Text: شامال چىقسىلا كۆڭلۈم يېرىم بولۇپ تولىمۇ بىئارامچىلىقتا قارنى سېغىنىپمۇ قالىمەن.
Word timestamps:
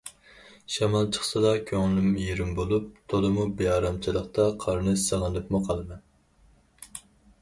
شامال 0.75 1.03
چىقسىلا 1.17 1.51
كۆڭلۈم 1.71 2.07
يېرىم 2.23 2.49
بولۇپ 2.59 2.87
تولىمۇ 3.13 3.45
بىئارامچىلىقتا 3.61 4.47
قارنى 4.65 4.95
سېغىنىپمۇ 5.07 5.63
قالىمەن. 5.69 6.07